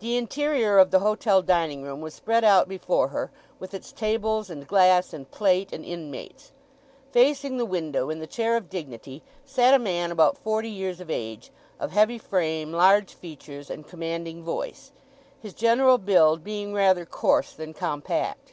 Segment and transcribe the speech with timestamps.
[0.00, 4.50] The interior of the hotel dining room was spread out before her, with its tables,
[4.50, 6.52] and glass, and plate, and inmates.
[7.12, 11.08] Facing the window, in the chair of dignity, sat a man about forty years of
[11.10, 11.50] age;
[11.80, 14.92] of heavy frame, large features, and commanding voice;
[15.40, 18.52] his general build being rather coarse than compact.